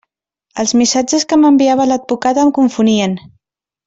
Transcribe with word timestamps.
Els 0.61 0.71
missatges 0.79 1.25
que 1.33 1.37
m'enviava 1.41 1.85
l'advocat 1.91 2.39
em 2.45 2.53
confonien. 2.59 3.15